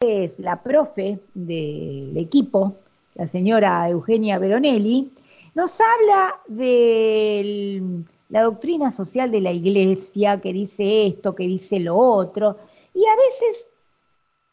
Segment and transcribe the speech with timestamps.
[0.00, 2.76] es la profe del equipo,
[3.16, 5.12] la señora Eugenia Veronelli,
[5.54, 11.98] nos habla de la doctrina social de la iglesia, que dice esto, que dice lo
[11.98, 12.56] otro,
[12.94, 13.66] y a veces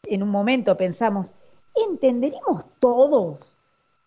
[0.04, 1.32] en un momento pensamos,
[1.74, 3.40] ¿entenderemos todos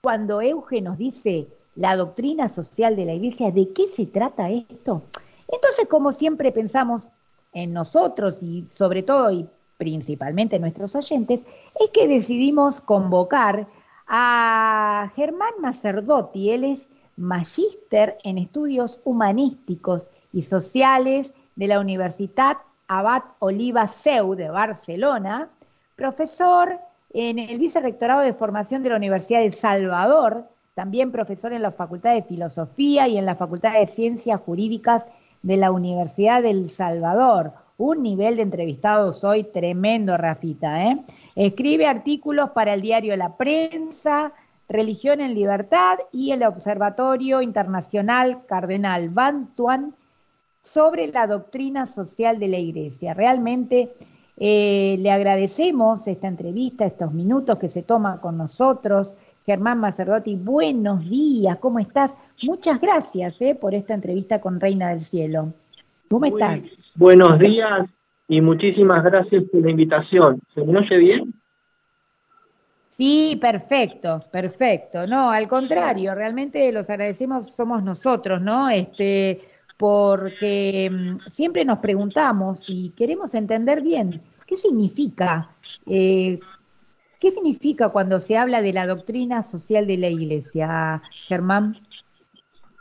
[0.04, 5.02] cuando Euge nos dice la doctrina social de la iglesia, de qué se trata esto?
[5.48, 7.08] Entonces, como siempre pensamos
[7.52, 9.48] en nosotros y sobre todo y
[9.82, 11.40] principalmente en nuestros oyentes,
[11.80, 13.66] es que decidimos convocar
[14.08, 16.52] a Germán Macerdotti.
[16.52, 24.52] Él es magíster en estudios humanísticos y sociales de la Universidad Abad Oliva Seu de
[24.52, 25.50] Barcelona,
[25.96, 26.78] profesor
[27.12, 30.44] en el Vicerrectorado de Formación de la Universidad de Salvador,
[30.76, 35.08] también profesor en la Facultad de Filosofía y en la Facultad de Ciencias Jurídicas
[35.42, 37.54] de la Universidad del Salvador.
[37.84, 40.84] Un nivel de entrevistados hoy tremendo, Rafita.
[40.84, 41.02] ¿eh?
[41.36, 44.34] Escribe artículos para el diario La Prensa,
[44.70, 49.96] Religión en Libertad y el Observatorio Internacional Cardenal Bantuan
[50.62, 53.16] sobre la doctrina social de la Iglesia.
[53.16, 53.92] Realmente
[54.38, 59.12] eh, le agradecemos esta entrevista, estos minutos que se toma con nosotros.
[59.44, 62.14] Germán Macerdotti, buenos días, ¿cómo estás?
[62.44, 65.52] Muchas gracias eh, por esta entrevista con Reina del Cielo.
[66.12, 66.60] ¿Cómo estás?
[66.96, 67.90] Buenos días
[68.28, 70.42] y muchísimas gracias por la invitación.
[70.54, 71.34] ¿Se me oye bien?
[72.90, 75.08] Sí, perfecto, perfecto.
[75.08, 78.70] No, al contrario, realmente los agradecemos somos nosotros, ¿no?
[78.70, 79.42] Este,
[79.78, 85.50] porque mm, siempre nos preguntamos y queremos entender bien qué significa,
[85.88, 86.40] eh,
[87.20, 91.78] qué significa cuando se habla de la doctrina social de la Iglesia, Germán.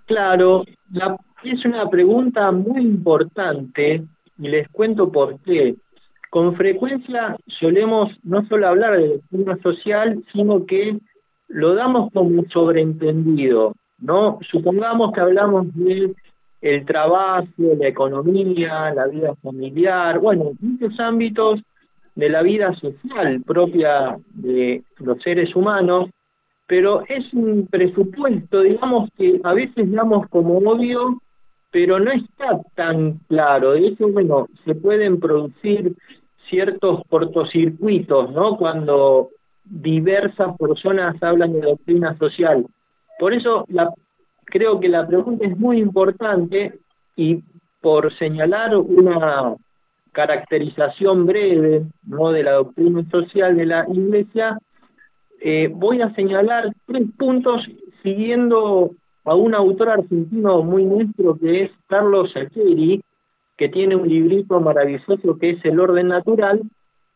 [0.06, 0.64] Claro,
[1.48, 4.02] es una pregunta muy importante
[4.38, 5.76] y les cuento por qué.
[6.30, 10.98] Con frecuencia solemos no solo hablar de doctrina social, sino que
[11.48, 14.38] lo damos como sobreentendido, ¿no?
[14.50, 16.14] Supongamos que hablamos de
[16.60, 21.60] el trabajo, la economía, la vida familiar, bueno, muchos ámbitos
[22.14, 26.10] de la vida social propia de los seres humanos,
[26.66, 31.20] pero es un presupuesto, digamos, que a veces damos como obvio,
[31.70, 33.74] pero no está tan claro.
[33.74, 35.94] Hecho, bueno, se pueden producir
[36.48, 38.56] ciertos cortocircuitos, ¿no?
[38.56, 39.30] Cuando
[39.64, 42.66] diversas personas hablan de doctrina social.
[43.18, 43.66] Por eso
[44.46, 46.78] creo que la pregunta es muy importante
[47.16, 47.42] y
[47.80, 49.54] por señalar una
[50.12, 52.32] caracterización breve ¿no?
[52.32, 54.58] de la doctrina social de la Iglesia,
[55.40, 57.64] eh, voy a señalar tres puntos
[58.02, 58.90] siguiendo
[59.24, 63.02] a un autor argentino muy nuestro que es Carlos Sacheri,
[63.56, 66.62] que tiene un librito maravilloso que es El orden natural,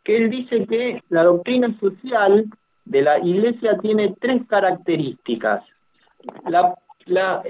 [0.04, 2.44] que él dice que la doctrina social
[2.84, 5.64] de la Iglesia tiene tres características.
[6.46, 6.74] La
[7.06, 7.42] la,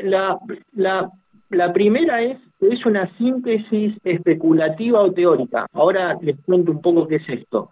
[0.72, 1.10] la,
[1.50, 5.66] la, primera es es una síntesis especulativa o teórica.
[5.72, 7.70] Ahora les cuento un poco qué es esto.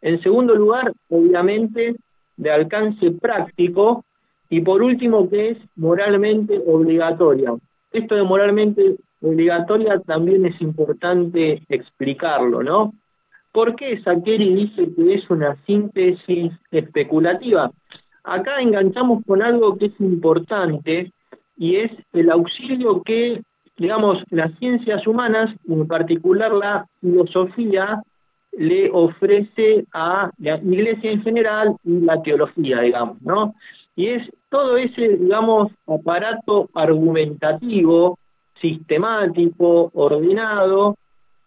[0.00, 1.96] En segundo lugar, obviamente,
[2.36, 4.04] de alcance práctico.
[4.50, 7.54] Y por último, que es moralmente obligatoria.
[7.92, 12.94] Esto de moralmente obligatoria también es importante explicarlo, ¿no?
[13.52, 17.70] ¿Por qué Sakeri dice que es una síntesis especulativa?
[18.24, 21.12] Acá enganchamos con algo que es importante
[21.56, 23.42] y es el auxilio que,
[23.76, 28.02] digamos, las ciencias humanas, en particular la filosofía,
[28.52, 33.54] le ofrece a la iglesia en general y la teología, digamos, ¿no?
[33.96, 38.18] Y es todo ese, digamos, aparato argumentativo,
[38.60, 40.96] sistemático, ordenado,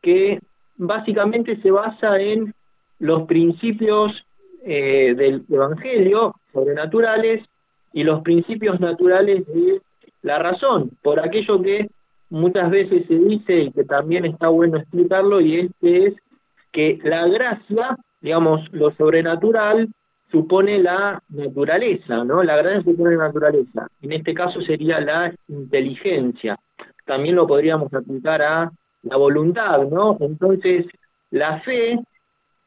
[0.02, 0.40] que
[0.78, 2.54] básicamente se basa en
[3.00, 4.12] los principios
[4.64, 7.44] eh, del Evangelio sobrenaturales
[7.94, 9.82] y los principios naturales de
[10.22, 11.90] la razón, por aquello que
[12.30, 16.14] muchas veces se dice y que también está bueno explicarlo, y este es
[16.72, 19.90] que la gracia, digamos, lo sobrenatural,
[20.32, 22.44] supone la naturaleza, ¿no?
[22.44, 23.88] La gracia supone la naturaleza.
[24.02, 26.58] En este caso sería la inteligencia.
[27.06, 28.72] También lo podríamos aplicar a
[29.04, 30.18] la voluntad, ¿no?
[30.20, 30.86] Entonces,
[31.32, 32.00] la fe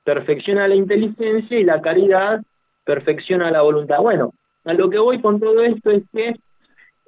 [0.05, 2.43] perfecciona la inteligencia y la caridad
[2.85, 4.01] perfecciona la voluntad.
[4.01, 4.33] Bueno,
[4.65, 6.35] a lo que voy con todo esto es que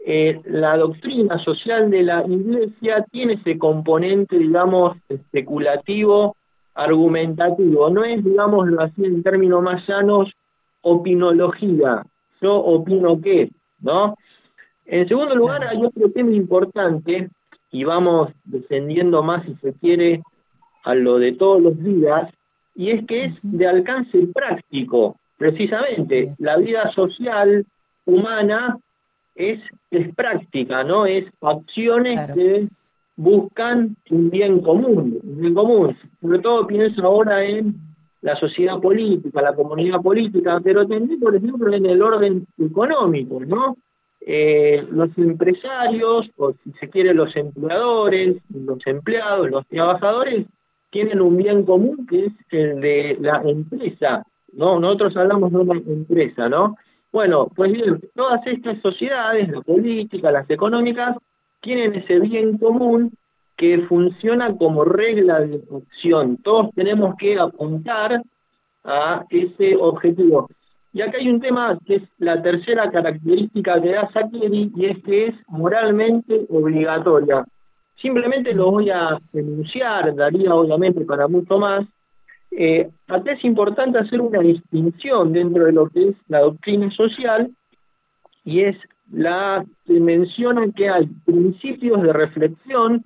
[0.06, 6.36] eh, la doctrina social de la Iglesia tiene ese componente, digamos, especulativo,
[6.74, 7.90] argumentativo.
[7.90, 10.32] No es, digámoslo así en términos más llanos,
[10.86, 12.04] opinología.
[12.40, 13.50] Yo opino qué,
[13.80, 14.14] ¿no?
[14.84, 17.28] En segundo lugar, hay otro tema importante,
[17.72, 20.22] y vamos descendiendo más, si se quiere,
[20.84, 22.30] a lo de todos los días,
[22.76, 26.34] y es que es de alcance práctico, precisamente.
[26.38, 27.66] La vida social
[28.04, 28.78] humana
[29.34, 29.58] es,
[29.90, 31.04] es práctica, ¿no?
[31.04, 32.68] Es acciones que
[33.16, 35.96] buscan un bien común, un bien común.
[36.20, 37.74] Sobre todo pienso ahora en
[38.26, 43.76] la sociedad política, la comunidad política, pero también, por ejemplo, en el orden económico, ¿no?
[44.20, 50.44] Eh, los empresarios, o si se quiere los empleadores, los empleados, los trabajadores,
[50.90, 54.80] tienen un bien común que es el de la empresa, ¿no?
[54.80, 56.74] Nosotros hablamos de una empresa, ¿no?
[57.12, 61.16] Bueno, pues bien, todas estas sociedades, la política, las económicas,
[61.62, 63.12] tienen ese bien común
[63.56, 66.36] que funciona como regla de acción.
[66.38, 68.22] Todos tenemos que apuntar
[68.84, 70.48] a ese objetivo.
[70.92, 75.02] Y acá hay un tema que es la tercera característica que da Sakeri y es
[75.04, 77.44] que es moralmente obligatoria.
[78.00, 81.86] Simplemente lo voy a denunciar, daría obviamente para mucho más.
[82.50, 87.50] Eh, acá es importante hacer una distinción dentro de lo que es la doctrina social
[88.44, 88.76] y es
[89.12, 93.04] la que menciona que hay principios de reflexión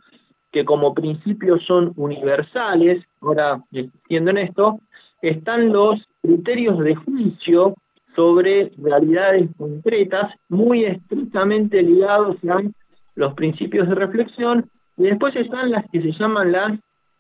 [0.53, 4.81] que como principios son universales, ahora entiendo en esto,
[5.23, 7.75] están los criterios de juicio
[8.17, 12.63] sobre realidades concretas muy estrictamente ligados a
[13.15, 16.79] los principios de reflexión y después están las que se llaman las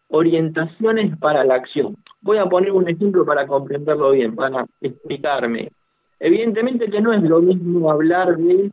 [0.08, 1.96] orientaciones para la acción.
[2.20, 5.70] Voy a poner un ejemplo para comprenderlo bien, para explicarme.
[6.18, 8.70] Evidentemente que no es lo mismo hablar de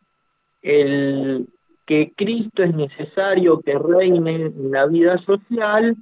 [0.63, 1.47] el
[1.87, 5.95] que Cristo es necesario que reine en la vida social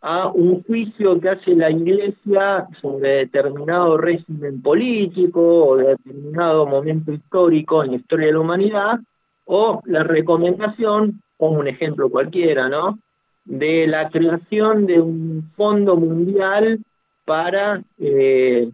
[0.00, 7.82] a un juicio que hace la Iglesia sobre determinado régimen político o determinado momento histórico
[7.82, 8.98] en la historia de la humanidad,
[9.44, 12.98] o la recomendación, como un ejemplo cualquiera, ¿no?
[13.44, 16.80] De la creación de un fondo mundial
[17.24, 18.70] para eh,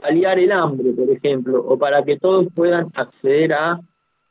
[0.00, 3.80] paliar el hambre, por ejemplo, o para que todos puedan acceder a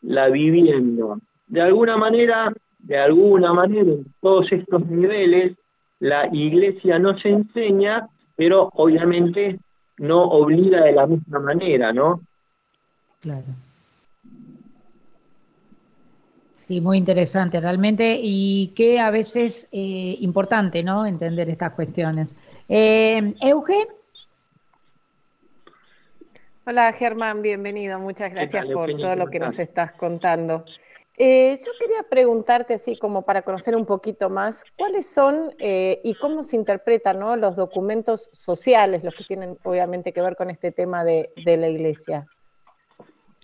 [0.02, 1.18] la vivienda.
[1.52, 5.58] De alguna manera, de alguna manera, en todos estos niveles,
[6.00, 8.08] la iglesia no se enseña,
[8.38, 9.60] pero obviamente
[9.98, 12.22] no obliga de la misma manera, ¿no?
[13.20, 13.44] Claro.
[16.68, 21.06] Sí, muy interesante realmente y que a veces eh, importante, ¿no?
[21.06, 22.30] Entender estas cuestiones.
[22.70, 23.88] Eh, Euge.
[26.66, 28.00] Hola Germán, bienvenido.
[28.00, 30.64] Muchas gracias por todo lo que nos estás contando.
[31.18, 36.16] Eh, yo quería preguntarte, así como para conocer un poquito más, ¿cuáles son eh, y
[36.16, 41.04] cómo se interpretan los documentos sociales, los que tienen obviamente que ver con este tema
[41.04, 42.26] de, la iglesia?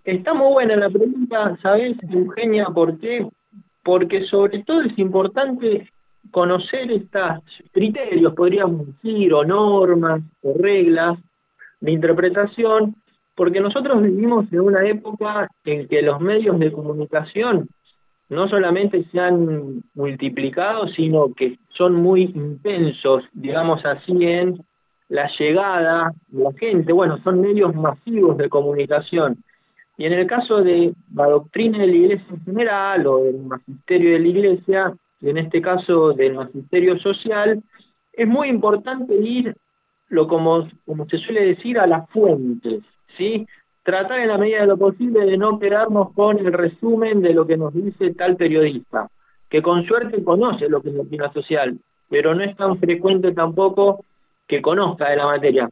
[0.06, 2.68] Está muy buena la pregunta, ¿sabes, Eugenia?
[2.68, 3.28] ¿Por qué?
[3.84, 5.92] Porque sobre todo es importante
[6.32, 7.44] conocer estos
[7.74, 11.20] criterios, podríamos decir, o normas, o reglas
[11.82, 12.96] de interpretación
[13.38, 17.70] porque nosotros vivimos en una época en que los medios de comunicación
[18.30, 24.58] no solamente se han multiplicado, sino que son muy intensos, digamos así, en
[25.08, 26.92] la llegada de la gente.
[26.92, 29.38] Bueno, son medios masivos de comunicación.
[29.98, 34.14] Y en el caso de la doctrina de la Iglesia en general, o del magisterio
[34.14, 37.62] de la Iglesia, en este caso del magisterio social,
[38.14, 39.56] es muy importante ir,
[40.10, 42.82] lo como, como se suele decir, a las fuentes.
[43.18, 43.48] ¿Sí?
[43.84, 47.48] Tratar en la medida de lo posible de no quedarnos con el resumen de lo
[47.48, 49.08] que nos dice tal periodista,
[49.50, 51.78] que con suerte conoce lo que es la opinión social,
[52.10, 54.04] pero no es tan frecuente tampoco
[54.48, 55.70] que conozca de la materia.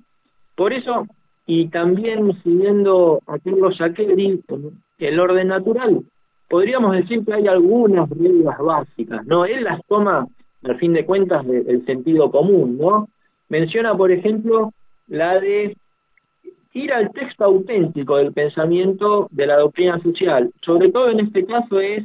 [0.56, 1.06] Por eso,
[1.46, 4.42] y también siguiendo a Carlos Aqueri,
[5.00, 6.02] el orden natural,
[6.50, 9.46] podríamos decir que hay algunas reglas básicas, ¿no?
[9.46, 10.28] Él las toma,
[10.64, 13.08] al fin de cuentas, del sentido común, ¿no?
[13.50, 14.72] Menciona, por ejemplo,
[15.08, 15.76] la de
[16.76, 20.52] ir al texto auténtico del pensamiento de la doctrina social.
[20.62, 22.04] Sobre todo en este caso es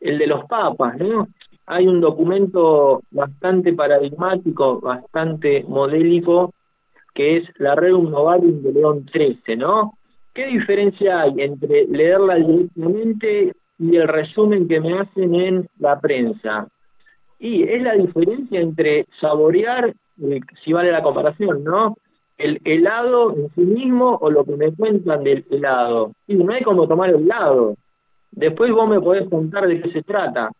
[0.00, 1.26] el de los papas, ¿no?
[1.66, 6.54] Hay un documento bastante paradigmático, bastante modélico,
[7.14, 9.94] que es la Rerum Novarium de León XIII, ¿no?
[10.32, 16.68] ¿Qué diferencia hay entre leerla directamente y el resumen que me hacen en la prensa?
[17.40, 21.96] Y es la diferencia entre saborear, eh, si vale la comparación, ¿no?
[22.38, 26.12] El helado en sí mismo o lo que me cuentan del helado.
[26.26, 27.76] No hay como tomar el helado.
[28.30, 30.50] Después vos me podés contar de qué se trata,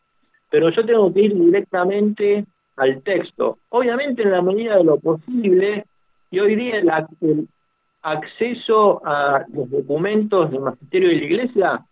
[0.51, 2.45] pero yo tengo que ir directamente
[2.77, 3.59] al texto.
[3.71, 5.85] Obviamente en la medida de lo posible,
[6.31, 6.91] y hoy día el,
[7.23, 7.49] el
[8.03, 11.87] acceso a los documentos del magisterio de la iglesia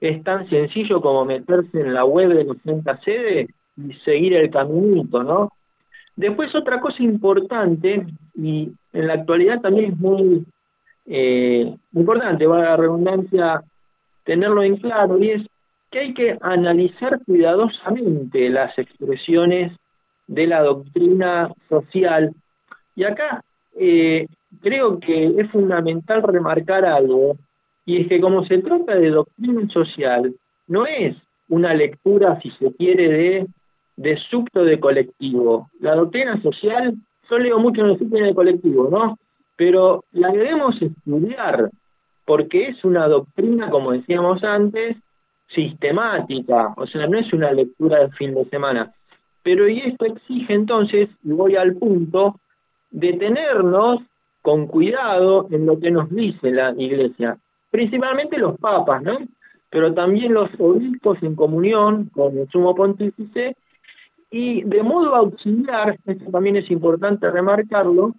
[0.00, 4.50] es tan sencillo como meterse en la web de la Santa Sede y seguir el
[4.50, 5.52] caminito, ¿no?
[6.16, 10.46] Después otra cosa importante, y en la actualidad también es muy
[11.04, 13.62] eh, importante, va la redundancia,
[14.24, 15.46] tenerlo en claro, y es
[15.90, 19.72] que hay que analizar cuidadosamente las expresiones
[20.26, 22.32] de la doctrina social.
[22.96, 23.44] Y acá
[23.78, 24.26] eh,
[24.62, 27.36] creo que es fundamental remarcar algo,
[27.84, 30.34] y es que como se trata de doctrina social,
[30.66, 31.14] no es
[31.48, 33.46] una lectura, si se quiere, de,
[33.96, 35.70] de subto de colectivo.
[35.80, 36.94] La doctrina social,
[37.30, 39.18] yo leo mucho en el subto de colectivo, ¿no?
[39.56, 41.70] Pero la debemos estudiar,
[42.24, 44.96] porque es una doctrina, como decíamos antes,
[45.54, 48.92] sistemática, o sea, no es una lectura de fin de semana.
[49.42, 52.40] Pero y esto exige entonces, y voy al punto,
[52.90, 54.00] detenernos
[54.42, 57.38] con cuidado en lo que nos dice la Iglesia,
[57.70, 59.18] principalmente los papas, ¿no?
[59.70, 63.56] Pero también los obispos en comunión con el sumo pontífice
[64.30, 68.14] y de modo auxiliar, esto también es importante remarcarlo,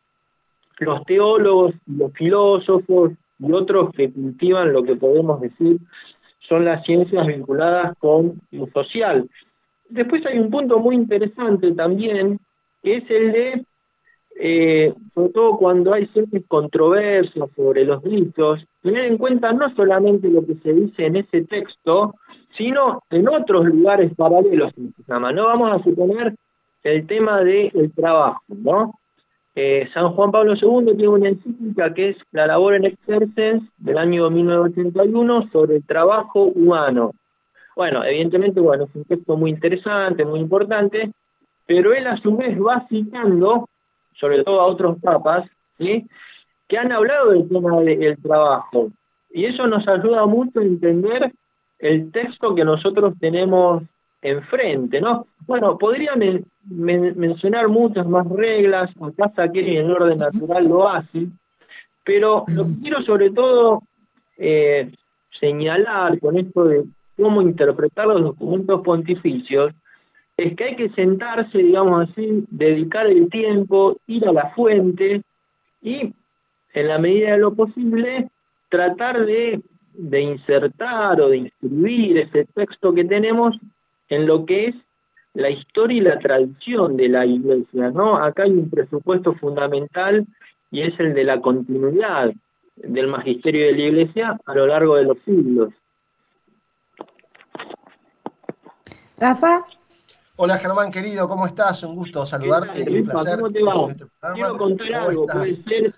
[0.79, 5.77] los teólogos, los filósofos y otros que cultivan lo que podemos decir
[6.47, 9.29] son las ciencias vinculadas con lo social.
[9.89, 12.39] Después hay un punto muy interesante también,
[12.83, 13.65] que es el de
[14.39, 20.29] eh, sobre todo cuando hay ciertas controversias sobre los ritos, tener en cuenta no solamente
[20.29, 22.15] lo que se dice en ese texto,
[22.57, 24.71] sino en otros lugares paralelos
[25.07, 26.33] No vamos a suponer
[26.83, 28.93] el tema del trabajo, ¿no?
[29.55, 33.97] Eh, San Juan Pablo II tiene una encíclica que es la labor en exercens del
[33.97, 37.11] año 1981 sobre el trabajo humano.
[37.75, 41.11] Bueno, evidentemente, bueno, es un texto muy interesante, muy importante,
[41.65, 43.67] pero él a su vez va citando
[44.19, 46.07] sobre todo a otros papas, ¿sí?
[46.67, 48.89] Que han hablado del tema del trabajo.
[49.31, 51.31] Y eso nos ayuda mucho a entender
[51.79, 53.83] el texto que nosotros tenemos
[54.21, 55.27] enfrente, ¿no?
[55.45, 56.13] Bueno, podría
[56.65, 61.27] mencionar muchas más reglas, acá saqué en el orden natural lo hace,
[62.03, 63.83] pero lo que quiero sobre todo
[64.37, 64.91] eh,
[65.39, 66.83] señalar con esto de
[67.15, 69.73] cómo interpretar los documentos pontificios
[70.35, 75.21] es que hay que sentarse, digamos así, dedicar el tiempo, ir a la fuente
[75.81, 76.13] y,
[76.73, 78.29] en la medida de lo posible,
[78.69, 79.61] tratar de,
[79.93, 83.55] de insertar o de inscribir ese texto que tenemos
[84.09, 84.75] en lo que es
[85.33, 88.17] la historia y la tradición de la iglesia, ¿no?
[88.17, 90.25] Acá hay un presupuesto fundamental
[90.71, 92.31] y es el de la continuidad
[92.75, 95.73] del magisterio de la iglesia a lo largo de los siglos.
[99.17, 99.65] Rafa.
[100.39, 101.81] Hola Germán, querido, ¿cómo estás?
[101.81, 102.87] Un gusto saludarte.
[102.87, 103.39] un placer.
[103.39, 103.89] ¿Cómo te va?
[103.89, 105.25] Este Quiero contar algo.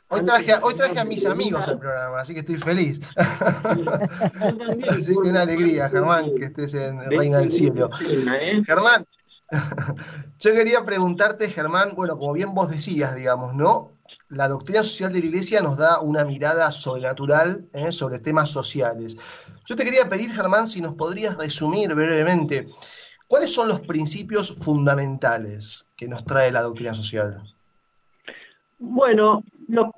[0.07, 3.01] Hoy traje, hoy traje a mis amigos al programa, así que estoy feliz.
[4.87, 7.89] así que una alegría, Germán, que estés en Reina del Cielo.
[8.01, 8.63] ¿eh?
[8.65, 9.05] Germán,
[10.39, 13.97] yo quería preguntarte, Germán, bueno, como bien vos decías, digamos, ¿no?
[14.29, 17.91] La doctrina social de la Iglesia nos da una mirada sobrenatural ¿eh?
[17.91, 19.17] sobre temas sociales.
[19.65, 22.69] Yo te quería pedir, Germán, si nos podrías resumir brevemente
[23.29, 27.43] ¿Cuáles son los principios fundamentales que nos trae la doctrina social?
[28.79, 29.43] Bueno,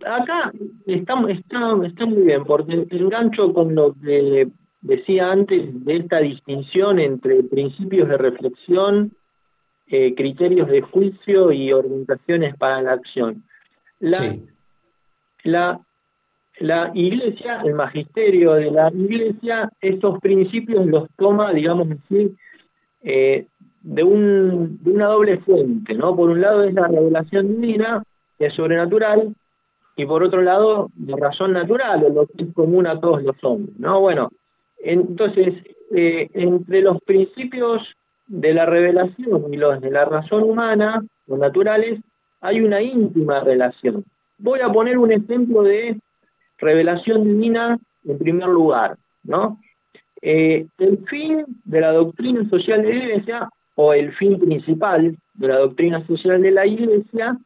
[0.05, 0.51] acá
[0.85, 4.49] está, está, muy bien, porque engancho con lo que
[4.81, 9.13] decía antes de esta distinción entre principios de reflexión,
[9.87, 13.45] eh, criterios de juicio y orientaciones para la acción.
[14.01, 14.35] La,
[15.43, 15.79] la,
[16.59, 22.35] la iglesia, el magisterio de la iglesia, estos principios los toma, digamos así,
[23.03, 23.45] eh,
[23.81, 26.15] de, un, de una doble fuente, ¿no?
[26.15, 28.03] Por un lado es la revelación divina,
[28.37, 29.35] que es sobrenatural,
[29.95, 33.77] y por otro lado, la razón natural, lo que es común a todos los hombres,
[33.77, 33.99] ¿no?
[33.99, 34.29] Bueno,
[34.83, 35.53] entonces,
[35.91, 37.81] eh, entre los principios
[38.27, 41.99] de la revelación y los de la razón humana, los naturales,
[42.39, 44.03] hay una íntima relación.
[44.37, 45.99] Voy a poner un ejemplo de
[46.57, 49.59] revelación divina en primer lugar, ¿no?
[50.21, 55.47] Eh, el fin de la doctrina social de la Iglesia, o el fin principal de
[55.47, 57.37] la doctrina social de la Iglesia,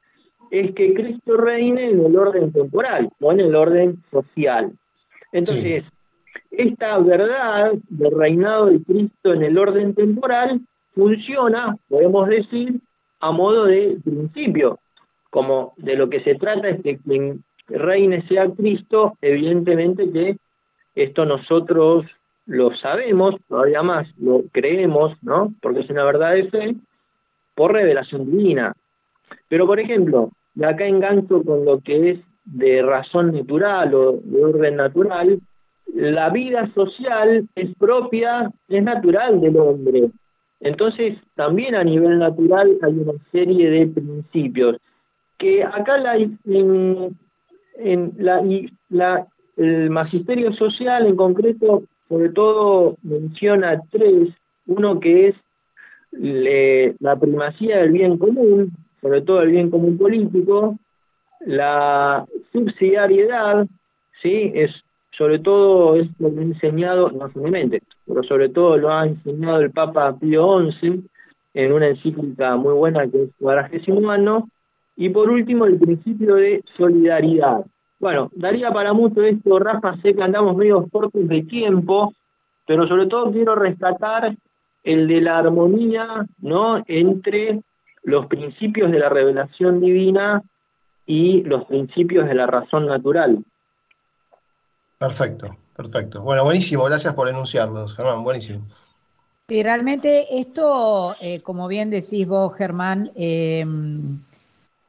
[0.51, 4.71] es que Cristo reine en el orden temporal o en el orden social.
[5.31, 5.83] Entonces,
[6.51, 10.61] esta verdad del reinado de Cristo en el orden temporal
[10.93, 12.79] funciona, podemos decir,
[13.19, 14.79] a modo de principio,
[15.29, 20.37] como de lo que se trata es que quien reine sea Cristo, evidentemente que
[20.95, 22.05] esto nosotros
[22.45, 25.53] lo sabemos, todavía más, lo creemos, ¿no?
[25.61, 26.75] Porque es una verdad de fe,
[27.55, 28.73] por revelación divina.
[29.49, 34.43] Pero, por ejemplo, de acá engancho con lo que es de razón natural o de
[34.43, 35.39] orden natural,
[35.93, 40.09] la vida social es propia, es natural del hombre.
[40.59, 44.77] Entonces, también a nivel natural hay una serie de principios
[45.37, 47.17] que acá la, en,
[48.17, 48.41] la,
[48.89, 54.29] la, el magisterio social en concreto, sobre todo, menciona tres.
[54.67, 55.35] Uno que es
[56.99, 58.71] la primacía del bien común,
[59.01, 60.77] sobre todo el bien común político,
[61.41, 63.67] la subsidiariedad,
[64.21, 64.51] ¿sí?
[64.55, 64.71] es
[65.17, 69.61] sobre todo es lo que ha enseñado, no solamente, pero sobre todo lo ha enseñado
[69.61, 71.03] el Papa Pío XI
[71.53, 74.47] en una encíclica muy buena que es Cuadragésimo Año,
[74.97, 77.65] y por último el principio de solidaridad.
[77.99, 82.13] Bueno, daría para mucho esto, Rafa, sé que andamos medio cortos de tiempo,
[82.67, 84.35] pero sobre todo quiero rescatar
[84.83, 86.83] el de la armonía, ¿no?
[86.87, 87.61] Entre
[88.03, 90.43] los principios de la revelación divina
[91.05, 93.43] y los principios de la razón natural.
[94.97, 96.21] Perfecto, perfecto.
[96.21, 98.65] Bueno, buenísimo, gracias por enunciarlos, Germán, buenísimo.
[99.47, 103.63] Sí, realmente esto, eh, como bien decís vos, Germán, eh,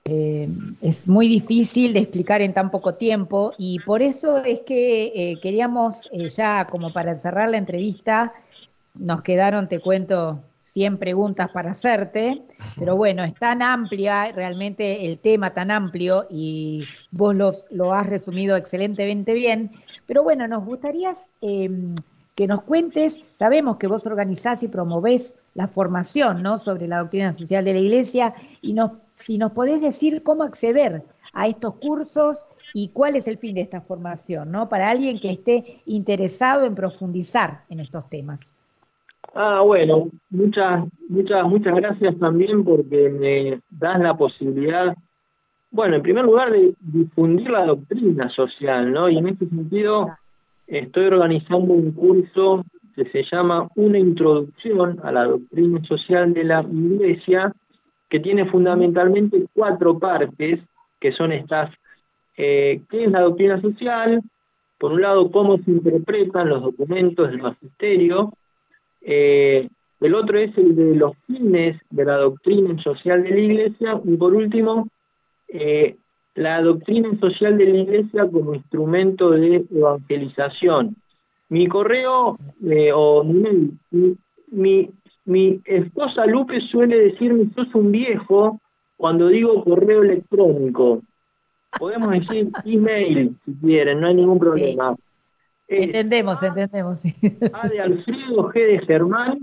[0.09, 0.49] eh,
[0.81, 6.09] es muy difícil de explicar en tan poco tiempo y por eso es que queríamos
[6.35, 8.33] ya como para cerrar la entrevista,
[8.95, 10.41] nos quedaron, te cuento,
[10.77, 12.43] 100 preguntas para hacerte,
[12.79, 18.07] pero bueno, es tan amplia, realmente el tema tan amplio y vos los, lo has
[18.07, 19.71] resumido excelentemente bien,
[20.07, 21.95] pero bueno, nos gustaría em,
[22.35, 26.59] que nos cuentes, sabemos que vos organizás y promovés la formación ¿no?
[26.59, 31.03] sobre la doctrina social de la Iglesia y nos, si nos podés decir cómo acceder
[31.33, 34.69] a estos cursos y cuál es el fin de esta formación, ¿no?
[34.69, 38.39] Para alguien que esté interesado en profundizar en estos temas.
[39.35, 44.95] Ah, bueno, muchas, muchas, muchas gracias también porque me das la posibilidad,
[45.71, 49.09] bueno, en primer lugar de difundir la doctrina social, ¿no?
[49.09, 50.09] Y en este sentido
[50.67, 56.63] estoy organizando un curso que se llama Una introducción a la doctrina social de la
[56.63, 57.53] Iglesia,
[58.09, 60.61] que tiene fundamentalmente cuatro partes,
[61.01, 61.73] que son estas,
[62.37, 64.23] eh, ¿qué es la doctrina social?
[64.79, 68.33] Por un lado, cómo se interpretan los documentos del magisterio,
[69.01, 69.69] eh,
[70.01, 74.17] el otro es el de los fines de la doctrina social de la Iglesia y
[74.17, 74.89] por último,
[75.49, 75.97] eh,
[76.35, 80.97] la doctrina social de la Iglesia como instrumento de evangelización.
[81.49, 82.37] Mi correo
[82.69, 83.71] eh, o mi,
[84.49, 84.91] mi,
[85.27, 88.61] mi esposa Lupe suele decirme, sos un viejo
[88.97, 91.03] cuando digo correo electrónico.
[91.79, 94.97] Podemos decir email si quieren, no hay ningún problema
[95.69, 97.03] entendemos, entendemos.
[97.53, 99.39] A de Alfredo G de Germán,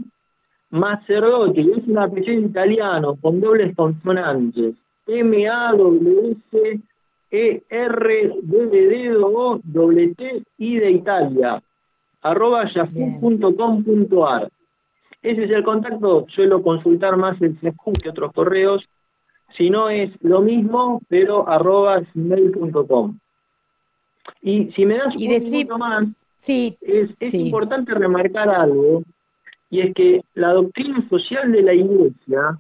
[0.70, 4.76] Macerotti, es un apellido italiano con dobles consonantes.
[5.08, 6.80] M A W S
[7.32, 11.62] E R D de dedo O W T I de Italia
[12.22, 14.50] arroba yahoo.com.ar
[15.24, 18.84] ese es el contacto, suelo consultar más el Yahoo que otros correos,
[19.58, 23.18] si no es lo mismo, pero arroba gmail.com.
[24.42, 26.08] Y si me das un minuto más,
[26.40, 29.04] sí, es, importante remarcar algo,
[29.70, 32.58] y es que la doctrina social de la Iglesia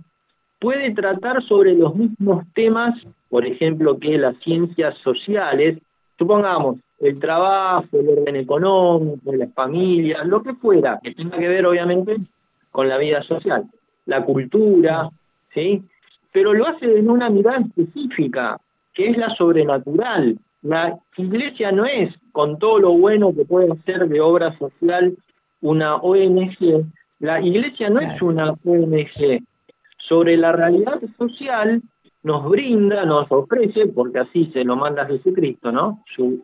[0.59, 2.97] puede tratar sobre los mismos temas,
[3.29, 5.79] por ejemplo, que las ciencias sociales,
[6.17, 11.65] supongamos, el trabajo, el orden económico, la familia, lo que fuera, que tenga que ver
[11.65, 12.15] obviamente
[12.73, 13.63] con la vida social,
[14.05, 15.09] la cultura,
[15.53, 15.81] ¿sí?
[16.33, 18.59] Pero lo hace en una mirada específica,
[18.93, 24.07] que es la sobrenatural, la iglesia no es, con todo lo bueno que puede ser
[24.07, 25.15] de obra social,
[25.61, 26.85] una ONG.
[27.19, 29.43] La iglesia no es una ONG.
[30.07, 31.81] Sobre la realidad social
[32.23, 36.01] nos brinda, nos ofrece, porque así se lo manda Jesucristo, ¿no?
[36.15, 36.43] Su,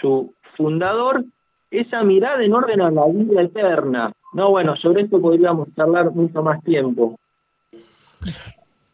[0.00, 1.24] su fundador,
[1.72, 4.12] esa mirada en orden a la vida eterna.
[4.34, 7.16] No, bueno, sobre esto podríamos charlar mucho más tiempo.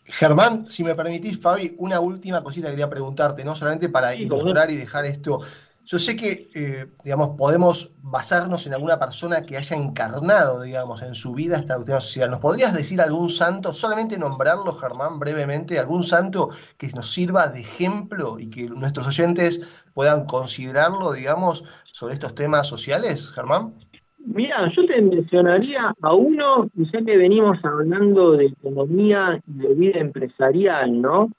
[0.04, 4.70] Germán, si me permitís, Fabi, una última cosita que quería preguntarte, no solamente para ilustrar
[4.70, 5.40] y dejar esto.
[5.90, 11.14] Yo sé que, eh, digamos, podemos basarnos en alguna persona que haya encarnado, digamos, en
[11.14, 12.30] su vida esta doctrina social.
[12.30, 17.60] ¿Nos podrías decir algún santo, solamente nombrarlo, Germán, brevemente, algún santo que nos sirva de
[17.60, 23.72] ejemplo y que nuestros oyentes puedan considerarlo, digamos, sobre estos temas sociales, Germán?
[24.18, 30.00] Mira, yo te mencionaría a uno, ya que venimos hablando de economía y de vida
[30.00, 31.30] empresarial, ¿no?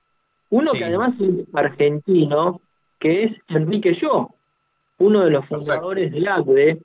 [0.49, 2.61] Uno que además es argentino,
[2.99, 4.31] que es Enrique Yo,
[4.99, 6.77] uno de los fundadores de ACDE,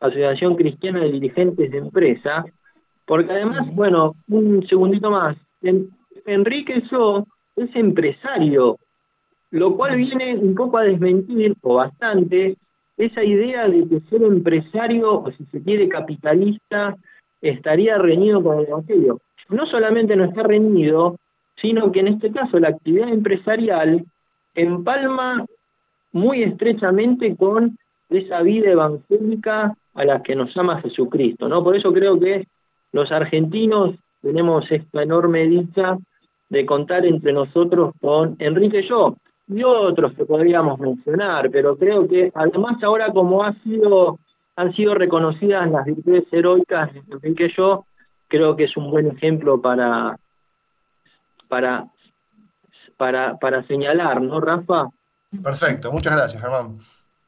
[0.00, 2.44] Asociación Cristiana de Dirigentes de Empresa,
[3.06, 5.36] porque además, bueno, un segundito más,
[6.26, 8.78] Enrique Yo es empresario,
[9.50, 12.56] lo cual viene un poco a desmentir, o bastante,
[12.96, 16.96] esa idea de que ser empresario, o si se quiere capitalista,
[17.40, 19.20] estaría reñido con el Evangelio.
[19.48, 21.16] No solamente no está reñido,
[21.60, 24.04] sino que en este caso la actividad empresarial
[24.54, 25.46] empalma
[26.12, 27.76] muy estrechamente con
[28.08, 31.62] esa vida evangélica a la que nos llama Jesucristo, ¿no?
[31.62, 32.46] Por eso creo que
[32.92, 35.96] los argentinos tenemos esta enorme dicha
[36.48, 39.16] de contar entre nosotros con Enrique y yo,
[39.48, 44.18] y otros que podríamos mencionar, pero creo que además ahora como han sido
[44.94, 47.84] reconocidas las virtudes heroicas de Enrique y yo,
[48.28, 50.16] creo que es un buen ejemplo para,
[51.48, 51.86] para,
[52.96, 54.88] para, para señalar, ¿no, Rafa?
[55.42, 56.78] Perfecto, muchas gracias, Germán.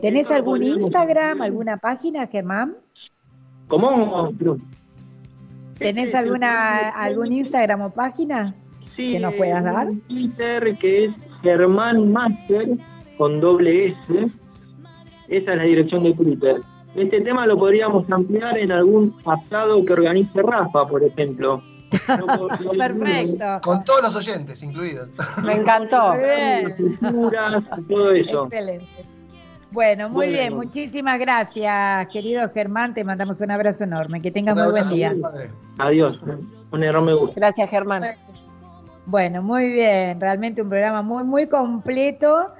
[0.00, 2.76] ¿Tenés algún Instagram, alguna página, Germán?
[3.68, 4.32] ¿Cómo?
[5.78, 8.54] ¿Tenés alguna, algún Instagram o página
[8.96, 9.88] que nos puedas dar?
[10.08, 12.68] Twitter, que es Germán Master
[13.18, 14.26] con doble S.
[15.28, 16.56] Esa es la dirección de Twitter.
[16.94, 21.62] Este tema lo podríamos ampliar en algún pasado que organice Rafa, por ejemplo.
[22.78, 23.60] Perfecto.
[23.62, 25.08] Con todos los oyentes incluidos.
[25.44, 26.14] Me encantó.
[27.88, 28.44] todo eso.
[28.44, 28.86] Excelente.
[29.70, 32.94] Bueno, muy bien, muchísimas gracias, querido Germán.
[32.94, 34.22] Te mandamos un abrazo enorme.
[34.22, 35.14] Que tengas muy buen día.
[35.78, 36.20] Adiós.
[36.70, 37.34] Un enorme gusto.
[37.36, 38.02] Gracias, Germán.
[39.08, 42.52] Bueno, muy bien, realmente un programa muy, muy completo